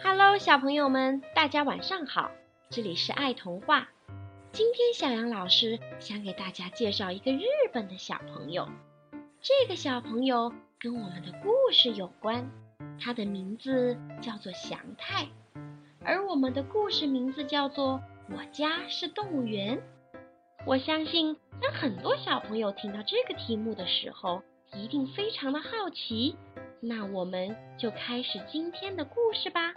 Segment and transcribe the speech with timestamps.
[0.00, 2.30] Hello，小朋友们，大家晚上好！
[2.70, 3.88] 这里是爱童话。
[4.52, 8.68] 今天小杨老师想给大家介绍一个日本的小朋友。
[9.40, 12.48] 这个小朋友跟我们的故事有关，
[13.00, 15.26] 他的名字叫做祥太，
[16.04, 18.00] 而我们的故事名字叫做
[18.36, 19.78] 《我家是动物园》。
[20.64, 24.42] 我相信，当很多小朋友听到这个题目的时候，
[24.74, 26.36] 一定非常的好奇。
[26.80, 29.74] 那我们就开始今天的故事吧。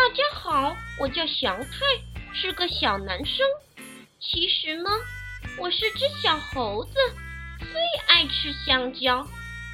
[0.00, 1.78] 大家好，我叫祥太，
[2.32, 3.46] 是个小男生。
[4.18, 4.88] 其实呢，
[5.58, 6.94] 我是只小猴子，
[7.58, 7.68] 最
[8.08, 9.22] 爱吃香蕉，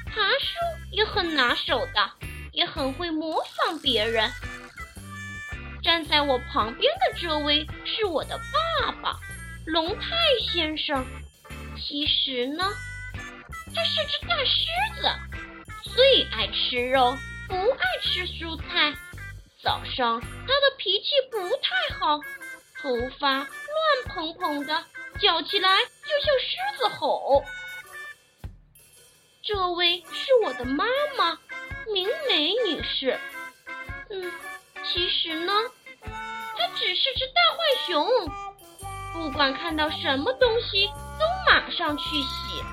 [0.05, 0.57] 爬树
[0.91, 2.11] 也很拿手的，
[2.51, 4.29] 也很会模仿别人。
[5.81, 8.37] 站在我旁边的这位是我的
[8.83, 9.17] 爸爸，
[9.65, 10.17] 龙泰
[10.51, 11.05] 先生。
[11.77, 12.65] 其实呢，
[13.73, 14.67] 他是只大狮
[15.01, 18.93] 子，最爱吃肉，不爱吃蔬菜。
[19.63, 22.19] 早上他的脾气不太好，
[22.79, 23.47] 头发乱
[24.07, 24.85] 蓬蓬的，
[25.19, 27.43] 叫起来就像狮子吼。
[29.41, 30.85] 这位是我的妈
[31.17, 31.39] 妈，
[31.91, 33.19] 明美女士。
[34.11, 34.31] 嗯，
[34.85, 35.53] 其实呢，
[36.03, 38.07] 她只是只大坏熊，
[39.13, 42.63] 不管看到什么东西都马上去洗。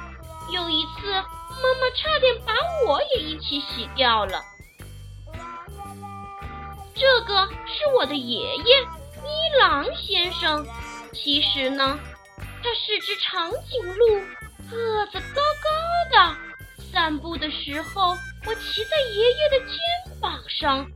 [0.53, 2.53] 有一次，妈妈差点把
[2.87, 4.43] 我也一起洗掉了。
[6.95, 10.65] 这个是我的爷爷一郎先生。
[11.13, 11.99] 其实呢，
[12.63, 14.21] 他是只长颈鹿，
[14.71, 16.37] 个子高高的。
[16.93, 20.87] 散步的时候，我骑在爷爷的肩膀上，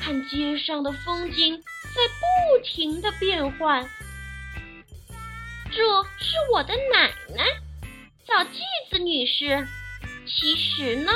[0.00, 3.88] 看街上的风景在不停的变换。
[5.70, 7.44] 这是我的奶奶，
[8.26, 9.66] 叫纪子女士。
[10.26, 11.12] 其实呢，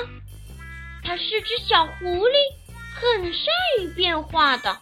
[1.04, 2.61] 她是只小狐狸。
[3.02, 4.78] 很善于变化的，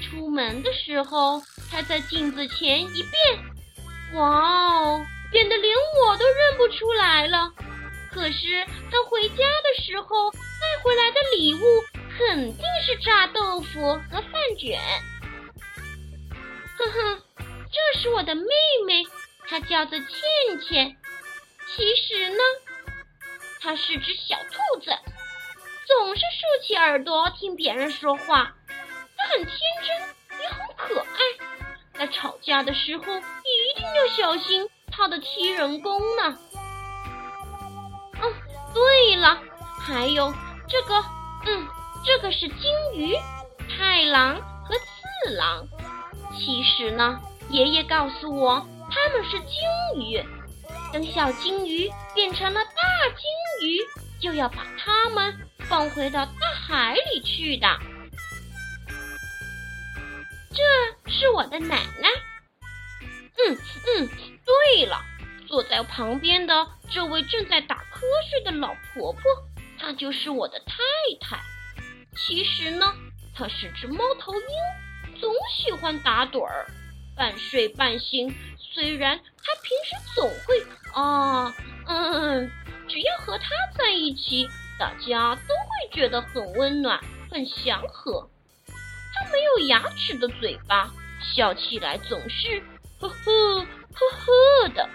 [0.00, 7.52] 出门的时候，他在镜子前一变，哇哦，变得连我都认不出来了。
[8.12, 11.60] 可是他回家的时候带回来的礼物
[12.16, 14.80] 肯定是炸豆腐和饭卷。
[16.78, 18.44] 哼哼，这是我的妹
[18.86, 19.04] 妹，
[19.48, 20.08] 她叫做倩
[20.66, 20.96] 倩。
[21.66, 22.38] 其实呢，
[23.60, 24.90] 她是只小兔子。
[25.88, 28.54] 总是竖起耳朵听别人说话，
[29.16, 29.56] 他很天
[29.86, 31.98] 真，也很可爱。
[31.98, 36.38] 在吵架的时候一定要小心他的踢人功呢。
[38.20, 38.34] 嗯，
[38.74, 39.40] 对了，
[39.80, 40.30] 还有
[40.68, 41.02] 这个，
[41.46, 41.66] 嗯，
[42.04, 43.16] 这个是金鱼、
[43.66, 45.66] 太郎和次郎。
[46.36, 47.18] 其实呢，
[47.48, 50.22] 爷爷告诉我他们是金鱼。
[50.92, 53.80] 等小金鱼变成了大金鱼，
[54.20, 55.34] 就要把它们。
[55.68, 56.32] 放回到大
[56.66, 57.68] 海里去的。
[60.50, 62.08] 这是我的奶奶。
[63.36, 64.08] 嗯嗯，
[64.44, 65.04] 对了，
[65.46, 69.22] 坐在旁边的这位正在打瞌睡的老婆婆，
[69.78, 70.74] 她就是我的太
[71.20, 71.38] 太。
[72.16, 72.94] 其实呢，
[73.34, 76.66] 她是只猫头鹰，总喜欢打盹儿，
[77.14, 78.34] 半睡半醒。
[78.58, 81.54] 虽然她平时总会啊
[81.86, 82.50] 嗯，
[82.88, 84.48] 只要和她在一起。
[84.78, 85.54] 大家都
[85.90, 87.00] 觉得很温暖、
[87.30, 88.28] 很祥和。
[89.14, 90.90] 它没有牙齿的嘴巴，
[91.34, 92.62] 笑起来总是
[93.00, 93.66] 呵呵呵
[94.16, 94.88] 呵的。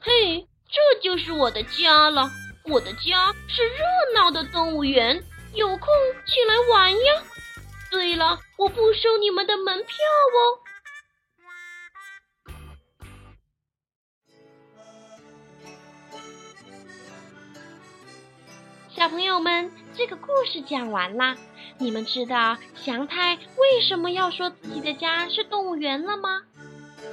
[0.00, 2.30] 嘿，这就是我的家了。
[2.64, 3.84] 我的家是热
[4.14, 5.22] 闹的动物园，
[5.54, 5.88] 有空
[6.26, 7.22] 进来玩呀。
[7.90, 10.58] 对了，我不收你们的门票哦。
[19.06, 21.36] 小朋友们，这个故事讲完啦。
[21.78, 26.42] 你们知道祥太为什么要说自己的家是动物园了吗？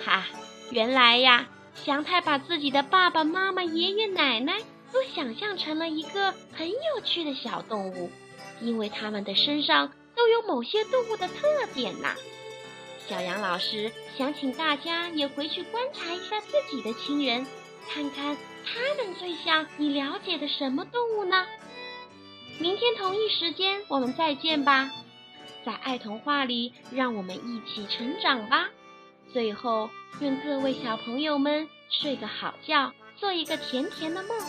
[0.04, 0.26] 哈，
[0.72, 4.58] 原来呀，祥太把自己的爸爸妈妈、爷爷奶奶
[4.92, 8.10] 都想象成了一个很有趣的小动物，
[8.60, 11.46] 因为他们的身上都有某些动物的特
[11.76, 12.16] 点呐。
[13.08, 17.46] 小杨老师想请大家也回去观察一下自己的亲人，
[17.88, 18.36] 看看
[18.66, 21.46] 他们最像你了解的什么动物呢？
[22.64, 24.90] 明天同一时间，我们再见吧，
[25.66, 28.70] 在爱童话里，让我们一起成长吧。
[29.34, 29.90] 最后，
[30.22, 34.40] 愿各位小朋友们睡个好觉，做一个甜甜的梦。